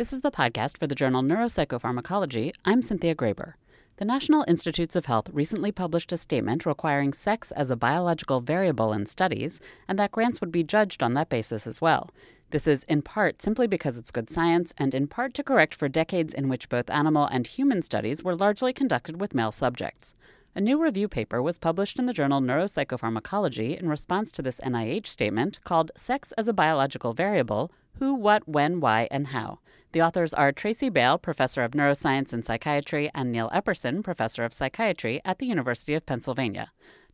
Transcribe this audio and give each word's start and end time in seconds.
This 0.00 0.14
is 0.14 0.22
the 0.22 0.30
podcast 0.30 0.78
for 0.78 0.86
the 0.86 0.94
journal 0.94 1.22
Neuropsychopharmacology. 1.22 2.52
I'm 2.64 2.80
Cynthia 2.80 3.14
Graber. 3.14 3.52
The 3.98 4.06
National 4.06 4.46
Institutes 4.48 4.96
of 4.96 5.04
Health 5.04 5.28
recently 5.30 5.72
published 5.72 6.10
a 6.10 6.16
statement 6.16 6.64
requiring 6.64 7.12
sex 7.12 7.52
as 7.52 7.70
a 7.70 7.76
biological 7.76 8.40
variable 8.40 8.94
in 8.94 9.04
studies, 9.04 9.60
and 9.86 9.98
that 9.98 10.10
grants 10.10 10.40
would 10.40 10.50
be 10.50 10.64
judged 10.64 11.02
on 11.02 11.12
that 11.12 11.28
basis 11.28 11.66
as 11.66 11.82
well. 11.82 12.08
This 12.48 12.66
is 12.66 12.84
in 12.84 13.02
part 13.02 13.42
simply 13.42 13.66
because 13.66 13.98
it's 13.98 14.10
good 14.10 14.30
science, 14.30 14.72
and 14.78 14.94
in 14.94 15.06
part 15.06 15.34
to 15.34 15.42
correct 15.42 15.74
for 15.74 15.86
decades 15.86 16.32
in 16.32 16.48
which 16.48 16.70
both 16.70 16.88
animal 16.88 17.26
and 17.26 17.46
human 17.46 17.82
studies 17.82 18.24
were 18.24 18.34
largely 18.34 18.72
conducted 18.72 19.20
with 19.20 19.34
male 19.34 19.52
subjects. 19.52 20.14
A 20.52 20.60
new 20.60 20.82
review 20.82 21.06
paper 21.06 21.40
was 21.40 21.58
published 21.58 21.96
in 22.00 22.06
the 22.06 22.12
journal 22.12 22.40
Neuropsychopharmacology 22.40 23.78
in 23.78 23.88
response 23.88 24.32
to 24.32 24.42
this 24.42 24.58
NIH 24.58 25.06
statement 25.06 25.60
called 25.62 25.92
Sex 25.96 26.32
as 26.32 26.48
a 26.48 26.52
Biological 26.52 27.12
Variable 27.12 27.70
Who, 28.00 28.14
What, 28.14 28.48
When, 28.48 28.80
Why, 28.80 29.06
and 29.12 29.28
How. 29.28 29.60
The 29.92 30.02
authors 30.02 30.34
are 30.34 30.50
Tracy 30.50 30.88
Bale, 30.88 31.18
professor 31.18 31.62
of 31.62 31.70
neuroscience 31.70 32.32
and 32.32 32.44
psychiatry, 32.44 33.12
and 33.14 33.30
Neill 33.30 33.48
Epperson, 33.50 34.02
professor 34.02 34.42
of 34.42 34.52
psychiatry 34.52 35.20
at 35.24 35.38
the 35.38 35.46
University 35.46 35.94
of 35.94 36.04
Pennsylvania. 36.04 36.72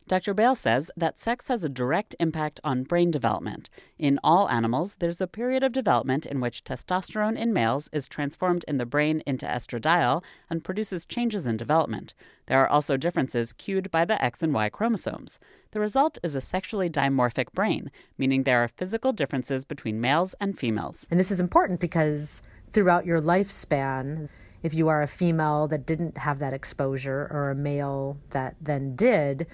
Dr. 0.09 0.35
Bale 0.35 0.55
says 0.55 0.89
that 0.97 1.19
sex 1.19 1.49
has 1.49 1.65
a 1.65 1.69
direct 1.69 2.15
impact 2.21 2.61
on 2.63 2.85
brain 2.85 3.11
development. 3.11 3.69
In 3.99 4.21
all 4.23 4.49
animals, 4.49 4.95
there's 5.01 5.21
a 5.21 5.27
period 5.27 5.65
of 5.65 5.73
development 5.73 6.25
in 6.25 6.41
which 6.41 6.63
testosterone 6.63 7.37
in 7.37 7.53
males 7.53 7.91
is 7.93 8.07
transformed 8.07 8.65
in 8.69 8.79
the 8.79 8.87
brain 8.87 9.21
into 9.27 9.47
estradiol 9.47 10.23
and 10.49 10.63
produces 10.63 11.07
changes 11.07 11.45
in 11.45 11.57
development. 11.57 12.15
There 12.47 12.63
are 12.63 12.69
also 12.69 12.97
differences 12.97 13.53
cued 13.53 13.91
by 13.91 14.05
the 14.05 14.23
X 14.25 14.45
and 14.45 14.55
Y 14.55 14.69
chromosomes. 14.69 15.41
The 15.73 15.81
result 15.81 16.19
is 16.23 16.37
a 16.37 16.41
sexually 16.41 16.89
dimorphic 16.89 17.51
brain, 17.53 17.91
meaning 18.17 18.45
there 18.45 18.63
are 18.63 18.69
physical 18.69 19.13
differences 19.13 19.65
between 19.65 20.01
males 20.01 20.37
and 20.41 20.57
females. 20.57 21.09
And 21.11 21.19
this 21.19 21.33
is 21.33 21.41
important 21.41 21.81
because 21.81 22.43
throughout 22.71 23.07
your 23.07 23.21
lifespan, 23.21 24.29
if 24.63 24.73
you 24.73 24.87
are 24.87 25.03
a 25.03 25.09
female 25.09 25.67
that 25.67 25.85
didn't 25.85 26.19
have 26.19 26.39
that 26.39 26.53
exposure 26.53 27.27
or 27.33 27.51
a 27.51 27.57
male 27.57 28.19
that 28.31 28.55
then 28.61 28.95
did, 28.95 29.49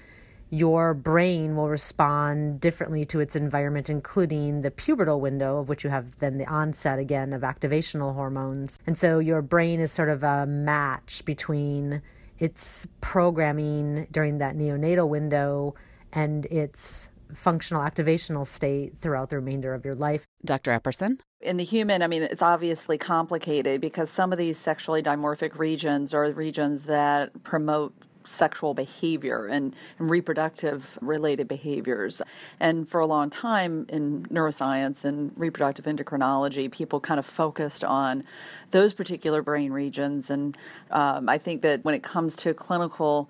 your 0.53 0.93
brain 0.93 1.55
will 1.55 1.67
respond 1.67 2.61
differently 2.61 3.03
to 3.05 3.19
its 3.19 3.35
environment, 3.35 3.89
including 3.89 4.61
the 4.61 4.69
pubertal 4.69 5.19
window, 5.19 5.57
of 5.57 5.67
which 5.67 5.83
you 5.83 5.89
have 5.89 6.19
then 6.19 6.37
the 6.37 6.45
onset 6.45 6.99
again 6.99 7.33
of 7.33 7.41
activational 7.41 8.13
hormones. 8.13 8.77
And 8.85 8.95
so 8.95 9.17
your 9.17 9.41
brain 9.41 9.79
is 9.79 9.91
sort 9.91 10.09
of 10.09 10.21
a 10.21 10.45
match 10.45 11.25
between 11.25 12.03
its 12.37 12.87
programming 13.01 14.05
during 14.11 14.37
that 14.37 14.55
neonatal 14.55 15.09
window 15.09 15.73
and 16.11 16.45
its 16.45 17.09
functional 17.33 17.81
activational 17.81 18.45
state 18.45 18.95
throughout 18.95 19.31
the 19.31 19.37
remainder 19.37 19.73
of 19.73 19.83
your 19.83 19.95
life. 19.95 20.27
Dr. 20.45 20.69
Epperson? 20.69 21.19
In 21.41 21.57
the 21.57 21.63
human, 21.63 22.03
I 22.03 22.07
mean, 22.07 22.21
it's 22.21 22.43
obviously 22.43 22.99
complicated 22.99 23.81
because 23.81 24.11
some 24.11 24.31
of 24.31 24.37
these 24.37 24.59
sexually 24.59 25.01
dimorphic 25.01 25.57
regions 25.57 26.13
are 26.13 26.31
regions 26.31 26.85
that 26.85 27.41
promote 27.41 27.95
sexual 28.25 28.73
behavior 28.73 29.47
and, 29.47 29.75
and, 29.99 30.09
reproductive 30.09 30.97
related 31.01 31.47
behaviors. 31.47 32.21
And 32.59 32.87
for 32.87 32.99
a 32.99 33.05
long 33.05 33.29
time 33.29 33.85
in 33.89 34.25
neuroscience 34.27 35.05
and 35.05 35.31
reproductive 35.35 35.85
endocrinology, 35.85 36.71
people 36.71 36.99
kind 36.99 37.19
of 37.19 37.25
focused 37.25 37.83
on 37.83 38.23
those 38.71 38.93
particular 38.93 39.41
brain 39.41 39.71
regions. 39.71 40.29
And 40.29 40.57
um, 40.91 41.29
I 41.29 41.37
think 41.37 41.61
that 41.61 41.83
when 41.83 41.95
it 41.95 42.03
comes 42.03 42.35
to 42.37 42.53
clinical 42.53 43.29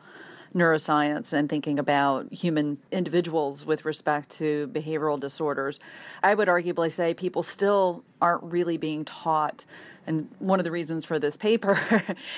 neuroscience 0.53 1.33
and 1.33 1.49
thinking 1.49 1.79
about 1.79 2.31
human 2.31 2.77
individuals 2.91 3.65
with 3.65 3.85
respect 3.85 4.29
to 4.29 4.69
behavioral 4.71 5.19
disorders, 5.19 5.79
I 6.21 6.33
would 6.35 6.47
arguably 6.47 6.91
say 6.91 7.13
people 7.13 7.43
still 7.43 8.03
aren't 8.23 8.43
really 8.43 8.77
being 8.77 9.03
taught. 9.03 9.65
And 10.07 10.29
one 10.39 10.59
of 10.59 10.63
the 10.63 10.71
reasons 10.71 11.05
for 11.05 11.19
this 11.19 11.37
paper 11.37 11.79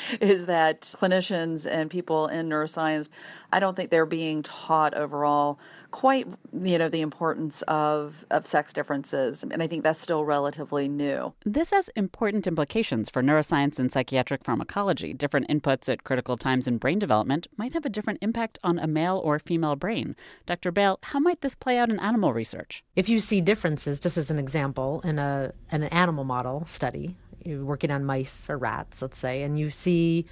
is 0.20 0.48
that 0.48 0.82
clinicians 0.82 1.66
and 1.70 1.90
people 1.90 2.28
in 2.28 2.50
neuroscience, 2.50 3.10
I 3.54 3.60
don't 3.60 3.76
think 3.76 3.92
they're 3.92 4.06
being 4.06 4.44
taught 4.44 4.94
overall 4.96 5.60
quite 5.96 6.28
you 6.52 6.78
know 6.78 6.90
the 6.90 7.00
importance 7.00 7.62
of 7.70 8.26
of 8.30 8.46
sex 8.46 8.74
differences. 8.74 9.44
And 9.44 9.64
i 9.64 9.68
think 9.68 9.82
that's 9.82 10.02
still 10.02 10.26
relatively 10.26 10.90
new. 10.90 11.34
This 11.46 11.72
has 11.72 11.90
important 11.96 12.48
implications 12.48 13.10
for 13.10 13.24
neuroscience 13.24 13.80
and 13.80 13.90
psychiatric 13.90 14.44
pharmacology. 14.44 15.14
Different 15.14 15.48
inputs 15.48 15.88
at 15.88 16.04
critical 16.04 16.36
times 16.36 16.68
in 16.68 16.80
brain 16.80 17.00
development 17.00 17.48
might 17.56 17.72
have 17.72 17.86
a 17.86 17.90
different 17.90 18.20
impact 18.22 18.60
on 18.62 18.78
a 18.78 18.88
male 18.88 19.22
or 19.24 19.40
female 19.40 19.78
brain. 19.78 20.18
Dr 20.46 20.70
bale 20.74 21.00
how 21.02 21.20
might 21.20 21.40
this 21.40 21.56
play 21.56 21.78
out 21.78 21.90
in 21.90 21.98
animal 22.00 22.34
research? 22.34 22.84
If 22.98 23.08
you 23.08 23.20
see 23.20 23.40
differences 23.40 24.02
just 24.02 24.18
as 24.18 24.30
an 24.30 24.38
example 24.38 25.00
in 25.06 25.18
a 25.18 25.54
in 25.72 25.75
an 25.84 25.90
animal 25.90 26.24
model 26.24 26.66
study 26.66 27.16
you're 27.44 27.64
working 27.64 27.92
on 27.92 28.04
mice 28.04 28.50
or 28.50 28.58
rats 28.58 29.02
let's 29.02 29.20
say 29.20 29.44
and 29.44 29.60
you 29.60 29.70
see 29.70 30.26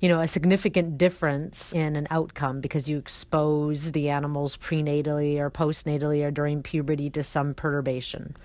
you 0.00 0.08
know, 0.08 0.20
a 0.20 0.28
significant 0.28 0.96
difference 0.96 1.72
in 1.72 1.96
an 1.96 2.06
outcome 2.10 2.60
because 2.60 2.88
you 2.88 2.98
expose 2.98 3.92
the 3.92 4.10
animals 4.10 4.56
prenatally 4.56 5.38
or 5.38 5.50
postnatally 5.50 6.24
or 6.24 6.30
during 6.30 6.62
puberty 6.62 7.10
to 7.10 7.22
some 7.22 7.52
perturbation, 7.52 8.36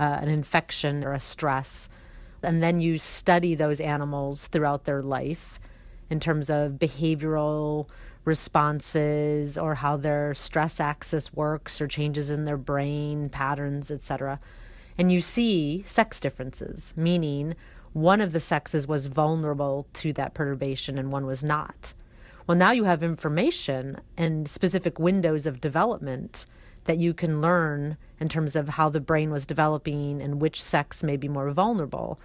uh, 0.00 0.18
an 0.20 0.28
infection 0.28 1.04
or 1.04 1.12
a 1.12 1.20
stress. 1.20 1.90
And 2.42 2.62
then 2.62 2.80
you 2.80 2.98
study 2.98 3.54
those 3.54 3.80
animals 3.80 4.46
throughout 4.46 4.84
their 4.84 5.02
life 5.02 5.60
in 6.08 6.20
terms 6.20 6.48
of 6.48 6.72
behavioral 6.72 7.86
responses 8.24 9.58
or 9.58 9.74
how 9.74 9.98
their 9.98 10.32
stress 10.32 10.80
axis 10.80 11.34
works 11.34 11.82
or 11.82 11.86
changes 11.86 12.30
in 12.30 12.46
their 12.46 12.56
brain 12.56 13.28
patterns, 13.28 13.90
etc. 13.90 14.38
And 14.96 15.10
you 15.10 15.20
see 15.20 15.82
sex 15.86 16.20
differences, 16.20 16.94
meaning 16.96 17.54
one 17.92 18.20
of 18.20 18.32
the 18.32 18.40
sexes 18.40 18.86
was 18.86 19.06
vulnerable 19.06 19.86
to 19.94 20.12
that 20.14 20.34
perturbation 20.34 20.98
and 20.98 21.12
one 21.12 21.26
was 21.26 21.42
not. 21.42 21.94
Well, 22.46 22.58
now 22.58 22.72
you 22.72 22.84
have 22.84 23.02
information 23.02 24.00
and 24.16 24.48
specific 24.48 24.98
windows 24.98 25.46
of 25.46 25.60
development 25.60 26.46
that 26.84 26.98
you 26.98 27.14
can 27.14 27.40
learn 27.40 27.96
in 28.20 28.28
terms 28.28 28.54
of 28.54 28.70
how 28.70 28.88
the 28.88 29.00
brain 29.00 29.30
was 29.30 29.46
developing 29.46 30.20
and 30.20 30.40
which 30.40 30.62
sex 30.62 31.02
may 31.02 31.16
be 31.16 31.28
more 31.28 31.50
vulnerable. 31.50 32.18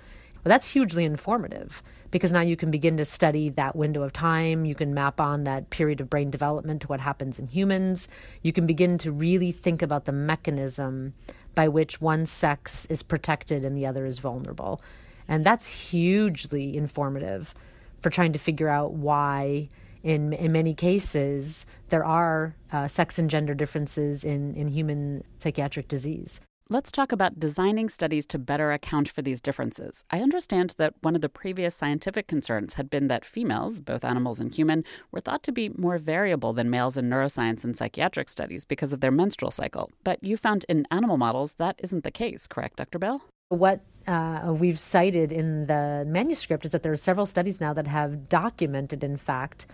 Well, 0.43 0.49
that's 0.49 0.71
hugely 0.71 1.05
informative 1.05 1.81
because 2.11 2.31
now 2.31 2.41
you 2.41 2.55
can 2.55 2.71
begin 2.71 2.97
to 2.97 3.05
study 3.05 3.49
that 3.49 3.75
window 3.75 4.03
of 4.03 4.11
time. 4.13 4.65
You 4.65 4.75
can 4.75 4.93
map 4.93 5.21
on 5.21 5.43
that 5.43 5.69
period 5.69 6.01
of 6.01 6.09
brain 6.09 6.31
development 6.31 6.81
to 6.81 6.87
what 6.87 6.99
happens 6.99 7.39
in 7.39 7.47
humans. 7.47 8.07
You 8.41 8.51
can 8.51 8.65
begin 8.65 8.97
to 8.99 9.11
really 9.11 9.51
think 9.51 9.81
about 9.81 10.05
the 10.05 10.11
mechanism 10.11 11.13
by 11.55 11.67
which 11.67 12.01
one 12.01 12.25
sex 12.25 12.85
is 12.85 13.03
protected 13.03 13.63
and 13.63 13.75
the 13.75 13.85
other 13.85 14.05
is 14.05 14.19
vulnerable. 14.19 14.81
And 15.27 15.45
that's 15.45 15.67
hugely 15.67 16.75
informative 16.75 17.53
for 18.01 18.09
trying 18.09 18.33
to 18.33 18.39
figure 18.39 18.69
out 18.69 18.93
why, 18.93 19.69
in, 20.03 20.33
in 20.33 20.51
many 20.51 20.73
cases, 20.73 21.65
there 21.89 22.05
are 22.05 22.55
uh, 22.71 22.87
sex 22.87 23.19
and 23.19 23.29
gender 23.29 23.53
differences 23.53 24.23
in, 24.23 24.53
in 24.55 24.69
human 24.69 25.23
psychiatric 25.37 25.87
disease. 25.87 26.41
Let's 26.71 26.91
talk 26.91 27.11
about 27.11 27.39
designing 27.39 27.89
studies 27.89 28.27
to 28.27 28.37
better 28.37 28.71
account 28.71 29.09
for 29.09 29.23
these 29.23 29.41
differences. 29.41 30.03
I 30.11 30.19
understand 30.21 30.75
that 30.77 30.93
one 31.01 31.15
of 31.15 31.21
the 31.21 31.27
previous 31.27 31.73
scientific 31.73 32.27
concerns 32.27 32.75
had 32.75 32.91
been 32.91 33.07
that 33.07 33.25
females, 33.25 33.81
both 33.81 34.05
animals 34.05 34.39
and 34.39 34.53
human, 34.53 34.83
were 35.11 35.19
thought 35.19 35.41
to 35.45 35.51
be 35.51 35.69
more 35.69 35.97
variable 35.97 36.53
than 36.53 36.69
males 36.69 36.95
in 36.95 37.09
neuroscience 37.09 37.63
and 37.63 37.75
psychiatric 37.75 38.29
studies 38.29 38.65
because 38.65 38.93
of 38.93 39.01
their 39.01 39.09
menstrual 39.09 39.49
cycle. 39.49 39.89
But 40.03 40.23
you 40.23 40.37
found 40.37 40.63
in 40.69 40.85
animal 40.91 41.17
models 41.17 41.53
that 41.53 41.75
isn't 41.79 42.03
the 42.03 42.11
case, 42.11 42.45
correct, 42.45 42.75
Dr. 42.75 42.99
Bale? 42.99 43.23
What 43.47 43.81
uh, 44.05 44.53
we've 44.55 44.79
cited 44.79 45.31
in 45.31 45.65
the 45.65 46.05
manuscript 46.07 46.65
is 46.65 46.71
that 46.73 46.83
there 46.83 46.91
are 46.91 46.97
several 46.97 47.25
studies 47.25 47.59
now 47.59 47.73
that 47.73 47.87
have 47.87 48.29
documented, 48.29 49.03
in 49.03 49.17
fact, 49.17 49.65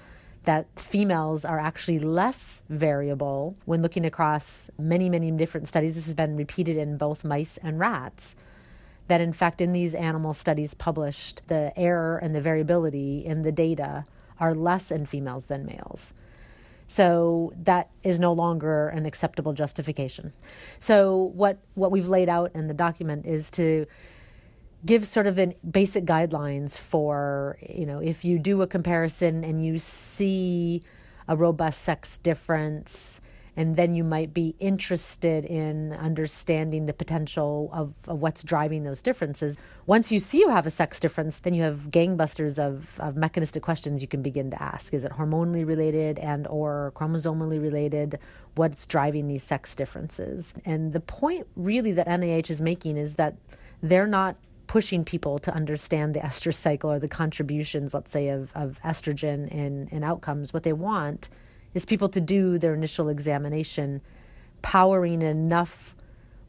that 0.45 0.67
females 0.79 1.43
are 1.45 1.59
actually 1.59 1.99
less 1.99 2.63
variable 2.69 3.55
when 3.65 3.81
looking 3.81 4.05
across 4.05 4.69
many, 4.79 5.09
many 5.09 5.31
different 5.31 5.67
studies. 5.67 5.95
This 5.95 6.05
has 6.05 6.15
been 6.15 6.35
repeated 6.35 6.77
in 6.77 6.97
both 6.97 7.23
mice 7.23 7.57
and 7.57 7.79
rats. 7.79 8.35
That, 9.07 9.21
in 9.21 9.33
fact, 9.33 9.61
in 9.61 9.73
these 9.73 9.93
animal 9.93 10.33
studies 10.33 10.73
published, 10.73 11.41
the 11.47 11.71
error 11.77 12.17
and 12.17 12.33
the 12.33 12.41
variability 12.41 13.25
in 13.25 13.43
the 13.43 13.51
data 13.51 14.05
are 14.39 14.55
less 14.55 14.91
in 14.91 15.05
females 15.05 15.45
than 15.45 15.65
males. 15.65 16.13
So 16.87 17.53
that 17.63 17.89
is 18.03 18.19
no 18.19 18.33
longer 18.33 18.89
an 18.89 19.05
acceptable 19.05 19.53
justification. 19.53 20.33
So 20.79 21.31
what 21.33 21.57
what 21.73 21.91
we've 21.91 22.07
laid 22.07 22.29
out 22.29 22.51
in 22.53 22.67
the 22.67 22.73
document 22.73 23.25
is 23.25 23.49
to 23.51 23.87
give 24.85 25.05
sort 25.07 25.27
of 25.27 25.37
an 25.37 25.53
basic 25.69 26.05
guidelines 26.05 26.77
for 26.77 27.57
you 27.67 27.85
know 27.85 27.99
if 27.99 28.23
you 28.23 28.37
do 28.39 28.61
a 28.61 28.67
comparison 28.67 29.43
and 29.43 29.63
you 29.65 29.79
see 29.79 30.83
a 31.27 31.35
robust 31.35 31.81
sex 31.81 32.17
difference 32.17 33.21
and 33.57 33.75
then 33.75 33.93
you 33.93 34.03
might 34.03 34.33
be 34.33 34.55
interested 34.59 35.45
in 35.45 35.93
understanding 35.93 36.85
the 36.85 36.93
potential 36.93 37.69
of, 37.71 37.93
of 38.07 38.19
what's 38.19 38.43
driving 38.43 38.83
those 38.83 39.01
differences. 39.01 39.57
Once 39.85 40.11
you 40.11 40.19
see 40.19 40.39
you 40.39 40.49
have 40.49 40.65
a 40.65 40.69
sex 40.69 40.99
difference, 40.99 41.39
then 41.39 41.53
you 41.53 41.63
have 41.63 41.89
gangbusters 41.89 42.59
of, 42.59 42.99
of 42.99 43.15
mechanistic 43.15 43.63
questions 43.63 44.01
you 44.01 44.07
can 44.07 44.21
begin 44.21 44.51
to 44.51 44.61
ask. 44.61 44.93
Is 44.93 45.05
it 45.05 45.13
hormonally 45.13 45.65
related 45.65 46.19
and 46.19 46.47
or 46.47 46.91
chromosomally 46.95 47.61
related? 47.61 48.19
What's 48.55 48.85
driving 48.85 49.27
these 49.27 49.43
sex 49.43 49.73
differences? 49.73 50.53
And 50.65 50.91
the 50.91 50.99
point 50.99 51.47
really 51.55 51.93
that 51.93 52.07
NIH 52.07 52.49
is 52.49 52.59
making 52.59 52.97
is 52.97 53.15
that 53.15 53.37
they're 53.81 54.07
not 54.07 54.35
pushing 54.67 55.03
people 55.03 55.39
to 55.39 55.53
understand 55.53 56.13
the 56.13 56.19
estrous 56.19 56.57
cycle 56.57 56.91
or 56.91 56.99
the 56.99 57.07
contributions, 57.07 57.93
let's 57.93 58.11
say, 58.11 58.29
of, 58.29 58.51
of 58.55 58.79
estrogen 58.83 59.47
in, 59.49 59.87
in 59.91 60.03
outcomes. 60.03 60.53
What 60.53 60.63
they 60.63 60.73
want 60.73 61.29
is 61.73 61.85
people 61.85 62.09
to 62.09 62.21
do 62.21 62.57
their 62.57 62.73
initial 62.73 63.09
examination, 63.09 64.01
powering 64.61 65.21
enough 65.21 65.95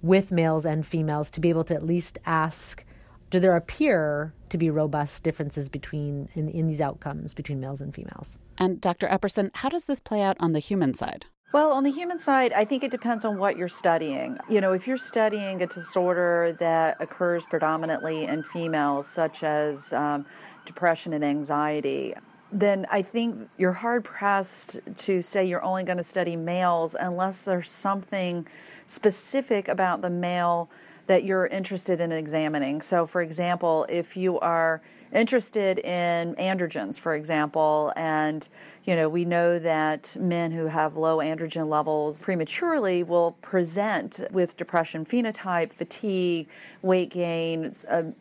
with 0.02 0.30
males 0.30 0.64
and 0.64 0.86
females 0.86 1.30
to 1.30 1.40
be 1.40 1.48
able 1.48 1.64
to 1.64 1.74
at 1.74 1.84
least 1.84 2.18
ask 2.26 2.84
do 3.30 3.40
there 3.40 3.56
appear 3.56 4.32
to 4.50 4.56
be 4.56 4.70
robust 4.70 5.24
differences 5.24 5.68
between 5.68 6.28
in, 6.34 6.48
in 6.48 6.66
these 6.66 6.80
outcomes 6.80 7.34
between 7.34 7.58
males 7.58 7.80
and 7.80 7.94
females 7.94 8.38
and 8.58 8.80
dr 8.80 9.06
epperson 9.08 9.50
how 9.54 9.68
does 9.68 9.86
this 9.86 10.00
play 10.00 10.22
out 10.22 10.36
on 10.38 10.52
the 10.52 10.58
human 10.58 10.94
side 10.94 11.26
well, 11.52 11.72
on 11.72 11.84
the 11.84 11.90
human 11.90 12.18
side, 12.18 12.52
I 12.52 12.64
think 12.64 12.82
it 12.82 12.90
depends 12.90 13.24
on 13.24 13.38
what 13.38 13.56
you're 13.56 13.68
studying. 13.68 14.38
You 14.48 14.60
know, 14.60 14.72
if 14.72 14.86
you're 14.86 14.98
studying 14.98 15.62
a 15.62 15.66
disorder 15.66 16.56
that 16.58 16.96
occurs 17.00 17.46
predominantly 17.46 18.24
in 18.24 18.42
females, 18.42 19.06
such 19.06 19.42
as 19.42 19.92
um, 19.92 20.26
depression 20.64 21.12
and 21.12 21.24
anxiety, 21.24 22.14
then 22.52 22.86
I 22.90 23.02
think 23.02 23.48
you're 23.58 23.72
hard 23.72 24.04
pressed 24.04 24.78
to 24.96 25.22
say 25.22 25.46
you're 25.46 25.64
only 25.64 25.84
going 25.84 25.98
to 25.98 26.04
study 26.04 26.36
males 26.36 26.94
unless 26.98 27.42
there's 27.42 27.70
something 27.70 28.46
specific 28.86 29.68
about 29.68 30.02
the 30.02 30.10
male 30.10 30.68
that 31.06 31.24
you're 31.24 31.46
interested 31.46 32.00
in 32.00 32.12
examining. 32.12 32.82
So, 32.82 33.06
for 33.06 33.22
example, 33.22 33.86
if 33.88 34.16
you 34.16 34.38
are 34.40 34.80
interested 35.12 35.78
in 35.80 36.34
androgens, 36.36 36.98
for 36.98 37.14
example, 37.14 37.92
and 37.96 38.48
you 38.84 38.94
know 38.94 39.08
we 39.08 39.24
know 39.24 39.58
that 39.58 40.16
men 40.18 40.50
who 40.50 40.66
have 40.66 40.96
low 40.96 41.18
androgen 41.18 41.68
levels 41.68 42.22
prematurely 42.22 43.02
will 43.02 43.32
present 43.42 44.20
with 44.30 44.56
depression 44.56 45.04
phenotype, 45.04 45.72
fatigue, 45.72 46.48
weight 46.82 47.10
gain, 47.10 47.74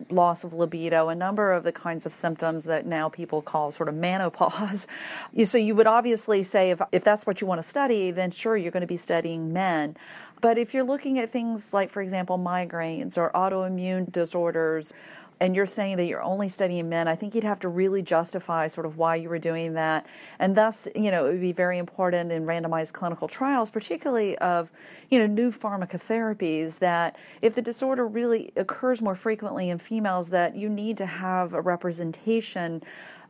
loss 0.10 0.44
of 0.44 0.54
libido, 0.54 1.10
a 1.10 1.16
number 1.16 1.52
of 1.52 1.64
the 1.64 1.72
kinds 1.72 2.06
of 2.06 2.14
symptoms 2.14 2.64
that 2.66 2.86
now 2.86 3.10
people 3.10 3.42
call 3.42 3.72
sort 3.72 3.90
of 3.90 3.96
menopause. 3.96 4.88
so 5.44 5.58
you 5.58 5.76
would 5.76 5.88
obviously 5.88 6.44
say 6.44 6.72
if 6.72 6.82
if 6.92 7.04
that's 7.04 7.26
what 7.26 7.42
you 7.42 7.48
want 7.48 7.62
to 7.62 7.68
study, 7.68 8.12
then 8.12 8.32
sure 8.32 8.58
you're 8.58 8.72
going 8.72 8.82
to 8.82 8.88
be 8.88 8.98
studying 8.98 9.52
men. 9.54 9.96
But 10.42 10.58
if 10.58 10.74
you're 10.74 10.84
looking 10.84 11.20
at 11.20 11.30
things 11.30 11.74
like, 11.74 11.90
for 11.90 12.02
example, 12.02 12.38
migraines 12.38 13.18
or 13.18 13.32
autoimmune 13.32 14.12
disorders, 14.12 14.94
and 15.40 15.56
you're 15.56 15.66
saying 15.66 15.98
that 15.98 16.06
you're 16.06 16.22
only 16.22 16.48
studying 16.48 16.88
men, 16.88 17.08
I 17.08 17.16
think 17.16 17.36
you'd 17.36 17.44
have 17.44 17.60
to 17.60 17.68
really 17.68 18.02
justify 18.02 18.68
sort 18.68 18.86
of 18.86 18.98
why 18.98 19.16
you 19.16 19.30
were 19.30 19.40
doing 19.40 19.74
that. 19.74 20.06
And 20.40 20.56
thus, 20.56 20.88
you 20.96 21.12
know, 21.12 21.26
it 21.26 21.34
would 21.34 21.42
be 21.42 21.52
very 21.52 21.78
important 21.78 22.32
in 22.32 22.46
randomized 22.46 22.94
clinical 22.94 23.28
trials, 23.28 23.70
particularly 23.70 24.38
of, 24.38 24.72
you 25.10 25.20
know, 25.20 25.28
new 25.28 25.52
pharmacotherapies, 25.52 26.80
that 26.80 27.18
if 27.42 27.54
the 27.56 27.62
disorder 27.62 28.08
really 28.08 28.52
occurs 28.56 29.02
more 29.02 29.16
frequently 29.16 29.70
in 29.70 29.78
females, 29.78 30.30
that 30.30 30.56
you 30.56 30.70
need 30.70 30.98
to 30.98 31.06
have 31.06 31.54
a 31.54 31.62
representation 31.62 32.82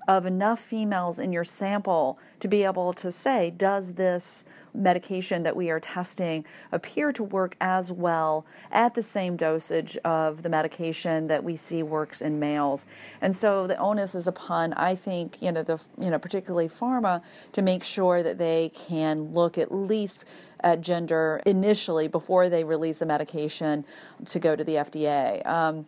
of 0.07 0.27
enough 0.27 0.59
females 0.59 1.17
in 1.17 1.33
your 1.33 1.43
sample 1.43 2.19
to 2.39 2.47
be 2.47 2.63
able 2.63 2.93
to 2.93 3.11
say, 3.11 3.51
does 3.57 3.93
this 3.93 4.45
medication 4.75 5.43
that 5.43 5.55
we 5.55 5.69
are 5.69 5.79
testing 5.79 6.45
appear 6.71 7.11
to 7.13 7.23
work 7.23 7.55
as 7.61 7.91
well 7.91 8.45
at 8.71 8.93
the 8.93 9.03
same 9.03 9.35
dosage 9.35 9.97
of 9.97 10.43
the 10.43 10.49
medication 10.49 11.27
that 11.27 11.43
we 11.43 11.55
see 11.55 11.83
works 11.83 12.21
in 12.21 12.39
males. 12.39 12.85
And 13.21 13.35
so 13.35 13.67
the 13.67 13.77
onus 13.77 14.15
is 14.15 14.27
upon, 14.27 14.73
I 14.73 14.95
think, 14.95 15.41
you 15.41 15.51
know, 15.51 15.63
the 15.63 15.81
you 15.97 16.09
know, 16.09 16.19
particularly 16.19 16.69
pharma 16.69 17.21
to 17.53 17.61
make 17.61 17.83
sure 17.83 18.23
that 18.23 18.37
they 18.37 18.71
can 18.73 19.33
look 19.33 19.57
at 19.57 19.73
least 19.73 20.25
at 20.61 20.81
gender 20.81 21.41
initially 21.45 22.07
before 22.07 22.49
they 22.49 22.63
release 22.63 23.01
a 23.01 23.05
medication 23.05 23.85
to 24.25 24.39
go 24.39 24.55
to 24.55 24.63
the 24.63 24.75
FDA. 24.75 25.45
Um, 25.45 25.85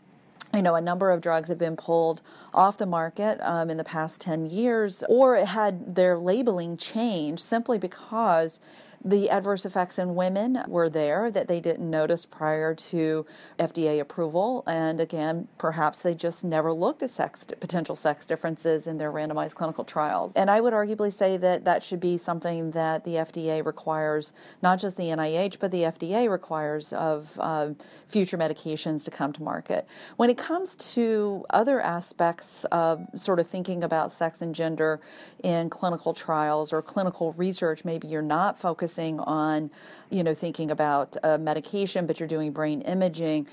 you 0.54 0.62
know, 0.62 0.76
a 0.76 0.82
number 0.82 1.12
of 1.12 1.22
drugs 1.22 1.50
have 1.50 1.58
been 1.58 1.76
pulled 1.76 2.22
off 2.54 2.78
the 2.78 2.86
market 2.86 3.40
um, 3.42 3.70
in 3.70 3.78
the 3.78 3.84
past 3.84 4.22
10 4.22 4.50
years 4.50 5.04
or 5.10 5.36
had 5.36 5.96
their 5.96 6.18
labeling 6.18 6.78
changed 6.78 7.42
simply 7.42 7.78
because 7.78 8.60
the 9.04 9.30
adverse 9.30 9.66
effects 9.66 10.00
in 10.00 10.16
women 10.16 10.64
were 10.68 10.90
there 10.90 11.30
that 11.32 11.48
they 11.48 11.60
didn't 11.60 11.90
notice 11.90 12.26
prior 12.26 12.74
to 12.74 13.26
FDA 13.60 14.00
approval. 14.00 14.64
And 14.66 15.00
again, 15.00 15.48
perhaps 15.58 16.02
they 16.02 16.14
just 16.14 16.44
never 16.44 16.74
looked 16.74 17.04
at 17.04 17.12
sex, 17.12 17.46
potential 17.60 17.96
sex 17.96 18.26
differences 18.26 18.88
in 18.88 18.98
their 18.98 19.12
randomized 19.12 19.56
clinical 19.56 19.84
trials. 19.84 20.36
And 20.36 20.50
I 20.50 20.62
would 20.62 20.74
arguably 20.74 21.14
say 21.14 21.38
that 21.38 21.64
that 21.66 21.84
should 21.84 22.00
be 22.00 22.18
something 22.18 22.72
that 22.72 23.04
the 23.04 23.16
FDA 23.16 23.64
requires, 23.64 24.34
not 24.62 24.80
just 24.80 24.98
the 24.98 25.04
NIH, 25.04 25.60
but 25.60 25.72
the 25.72 25.84
FDA 25.84 26.30
requires 26.30 26.92
of 26.94 27.38
uh, 27.40 27.70
future 28.08 28.38
medications 28.38 29.06
to 29.06 29.12
come 29.12 29.32
to 29.34 29.44
market. 29.44 29.88
When 30.16 30.30
it 30.30 30.38
comes 30.38 30.76
to 30.94 31.46
other 31.52 31.80
aspects 31.82 32.66
of 32.72 33.06
sort 33.16 33.40
of 33.40 33.48
thinking 33.48 33.84
about 33.84 34.12
sex 34.12 34.42
and 34.42 34.56
gender 34.56 35.00
in 35.44 35.70
clinical 35.70 36.14
trials 36.14 36.74
or 36.74 36.82
clinical 36.82 37.34
research, 37.34 37.86
maybe 37.86 38.08
you're 38.08 38.22
not 38.22 38.60
focused 38.60 38.87
focusing 38.88 39.20
on, 39.20 39.70
you 40.10 40.24
know, 40.24 40.34
thinking 40.34 40.72
about 40.72 41.18
uh, 41.24 41.38
medication, 41.38 42.08
but 42.08 42.20
you're 42.20 42.28
doing 42.28 42.54
brain 42.54 42.82
imaging, 42.82 43.46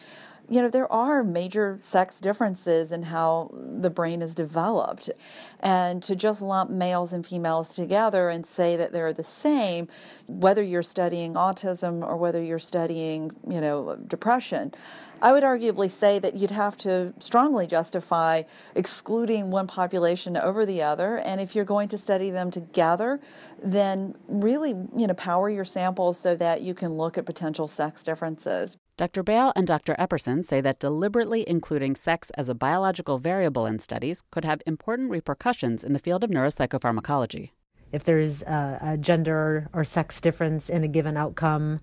you 0.49 0.61
know, 0.61 0.69
there 0.69 0.91
are 0.93 1.25
major 1.25 1.79
sex 1.83 2.21
differences 2.21 2.93
in 2.93 3.05
how 3.05 3.51
the 3.55 3.91
brain 3.91 4.23
is 4.23 4.35
developed. 4.35 5.11
And 5.61 6.03
to 6.03 6.15
just 6.15 6.41
lump 6.41 6.71
males 6.71 7.13
and 7.13 7.27
females 7.27 7.75
together 7.75 8.29
and 8.29 8.47
say 8.47 8.77
that 8.77 8.93
they're 8.93 9.13
the 9.13 9.25
same, 9.25 9.89
whether 10.29 10.63
you're 10.63 10.83
studying 10.83 11.35
autism 11.35 12.07
or 12.07 12.17
whether 12.17 12.43
you're 12.43 12.59
studying, 12.59 13.33
you 13.49 13.61
know, 13.61 13.97
depression, 14.07 14.73
I 15.25 15.32
would 15.32 15.43
arguably 15.43 15.91
say 15.91 16.19
that 16.19 16.35
you'd 16.35 16.50
have 16.50 16.76
to 16.79 17.15
strongly 17.19 17.67
justify 17.67 18.43
excluding 18.75 19.50
one 19.50 19.67
population 19.67 20.37
over 20.37 20.67
the 20.67 20.82
other. 20.82 21.17
And 21.17 21.41
if 21.41 21.56
you're 21.56 21.65
going 21.65 21.88
to 21.88 21.99
study 21.99 22.29
them 22.29 22.50
together, 22.50 23.21
then 23.62 24.17
really, 24.29 24.75
you 24.94 25.06
know, 25.06 25.15
power 25.15 25.49
your 25.49 25.65
samples 25.65 26.19
so 26.19 26.37
that 26.37 26.61
you 26.61 26.75
can 26.75 26.93
look 26.93 27.17
at 27.17 27.25
potential 27.25 27.69
sex 27.69 28.03
differences. 28.03 28.76
Dr. 28.99 29.23
Bale 29.23 29.50
and 29.56 29.67
Dr. 29.67 29.97
Epperson 29.99 30.44
say 30.44 30.61
that 30.61 30.79
deliberately 30.79 31.49
including 31.49 31.97
sex 31.97 32.29
as 32.37 32.50
a 32.50 32.55
biological 32.55 33.17
variable 33.17 33.65
in 33.65 33.79
studies 33.79 34.23
could 34.31 34.44
have 34.44 34.61
important 34.67 35.11
repercussions 35.11 35.82
in 35.82 35.94
the 35.94 35.99
field 35.99 36.23
of 36.23 36.29
neuropsychopharmacology. 36.29 37.53
If 37.93 38.05
there's 38.05 38.43
a, 38.43 38.79
a 38.82 38.97
gender 38.99 39.70
or 39.73 39.85
sex 39.85 40.20
difference 40.20 40.69
in 40.69 40.85
a 40.85 40.88
given 40.88 41.17
outcome, 41.17 41.81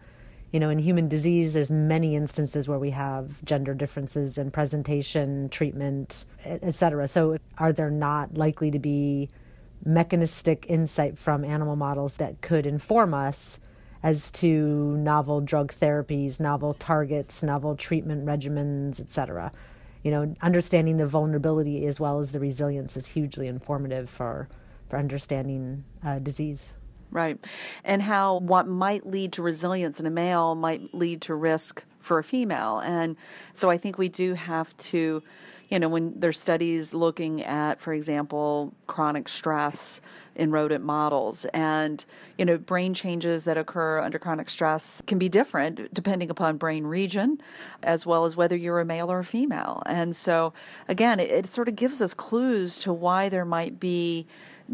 you 0.51 0.59
know, 0.59 0.69
in 0.69 0.79
human 0.79 1.07
disease, 1.07 1.53
there's 1.53 1.71
many 1.71 2.15
instances 2.15 2.67
where 2.67 2.79
we 2.79 2.91
have 2.91 3.43
gender 3.45 3.73
differences 3.73 4.37
in 4.37 4.51
presentation, 4.51 5.47
treatment, 5.49 6.25
etc. 6.45 7.07
So, 7.07 7.37
are 7.57 7.71
there 7.71 7.89
not 7.89 8.35
likely 8.35 8.69
to 8.71 8.79
be 8.79 9.29
mechanistic 9.85 10.65
insight 10.67 11.17
from 11.17 11.45
animal 11.45 11.75
models 11.75 12.17
that 12.17 12.41
could 12.41 12.65
inform 12.65 13.13
us 13.13 13.59
as 14.03 14.29
to 14.31 14.97
novel 14.97 15.39
drug 15.39 15.73
therapies, 15.73 16.39
novel 16.39 16.73
targets, 16.73 17.41
novel 17.41 17.77
treatment 17.77 18.25
regimens, 18.25 18.99
etc.? 18.99 19.53
You 20.03 20.11
know, 20.11 20.35
understanding 20.41 20.97
the 20.97 21.07
vulnerability 21.07 21.85
as 21.85 21.99
well 21.99 22.19
as 22.19 22.33
the 22.33 22.41
resilience 22.41 22.97
is 22.97 23.07
hugely 23.07 23.47
informative 23.47 24.09
for 24.09 24.49
for 24.89 24.99
understanding 24.99 25.85
uh, 26.03 26.19
disease. 26.19 26.73
Right. 27.11 27.37
And 27.83 28.01
how 28.01 28.37
what 28.37 28.67
might 28.67 29.05
lead 29.05 29.33
to 29.33 29.41
resilience 29.41 29.99
in 29.99 30.05
a 30.05 30.11
male 30.11 30.55
might 30.55 30.93
lead 30.93 31.21
to 31.23 31.35
risk 31.35 31.83
for 31.99 32.19
a 32.19 32.23
female. 32.23 32.79
And 32.79 33.15
so 33.53 33.69
I 33.69 33.77
think 33.77 33.97
we 33.97 34.09
do 34.09 34.33
have 34.33 34.75
to, 34.77 35.21
you 35.69 35.79
know, 35.79 35.89
when 35.89 36.19
there's 36.19 36.39
studies 36.39 36.93
looking 36.93 37.43
at, 37.43 37.79
for 37.79 37.93
example, 37.93 38.73
chronic 38.87 39.29
stress 39.29 40.01
in 40.35 40.51
rodent 40.51 40.83
models 40.83 41.45
and, 41.53 42.03
you 42.37 42.45
know, 42.45 42.57
brain 42.57 42.93
changes 42.93 43.43
that 43.43 43.57
occur 43.57 43.99
under 43.99 44.17
chronic 44.17 44.49
stress 44.49 45.01
can 45.05 45.19
be 45.19 45.27
different 45.27 45.93
depending 45.93 46.29
upon 46.29 46.57
brain 46.57 46.85
region 46.85 47.39
as 47.83 48.05
well 48.05 48.25
as 48.25 48.35
whether 48.35 48.55
you're 48.55 48.79
a 48.79 48.85
male 48.85 49.11
or 49.11 49.19
a 49.19 49.25
female. 49.25 49.83
And 49.85 50.15
so, 50.15 50.53
again, 50.87 51.19
it, 51.19 51.29
it 51.29 51.47
sort 51.47 51.67
of 51.67 51.75
gives 51.75 52.01
us 52.01 52.13
clues 52.13 52.79
to 52.79 52.93
why 52.93 53.29
there 53.29 53.45
might 53.45 53.79
be 53.79 54.25